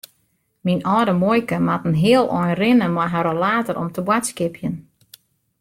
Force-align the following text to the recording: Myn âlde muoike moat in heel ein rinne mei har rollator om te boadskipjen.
Myn 0.67 0.79
âlde 0.97 1.13
muoike 1.23 1.57
moat 1.67 1.85
in 1.89 1.99
heel 2.03 2.25
ein 2.37 2.55
rinne 2.61 2.87
mei 2.95 3.07
har 3.13 3.25
rollator 3.27 3.75
om 3.81 3.89
te 3.91 4.01
boadskipjen. 4.07 4.75